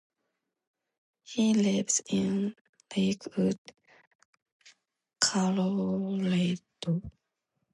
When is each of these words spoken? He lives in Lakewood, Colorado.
He 1.21 1.53
lives 1.53 2.01
in 2.09 2.55
Lakewood, 2.97 3.59
Colorado. 5.19 7.03